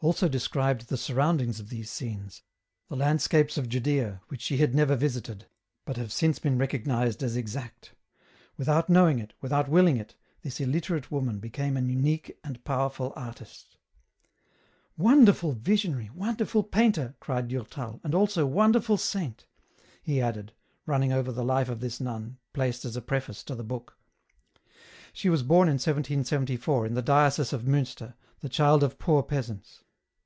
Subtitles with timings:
[0.00, 2.42] 141 also described the surroundings of these scenes,
[2.88, 5.48] the land scapes of Judaea, which she had never visited,
[5.84, 7.96] but have since been recognized as exact;
[8.56, 13.76] without knowing it, without willing it, this illiterate woman became an unique and powerful artist."
[15.06, 19.46] Wonderful visionary, wonderful painter," cried Durtal," and also wonderful saint,"
[20.00, 20.52] he added,
[20.86, 23.98] running over the life of this nun, placed as a preface to the book.
[25.12, 29.82] She was born in 1774, in the diocese of Munster, the child of poor peasants.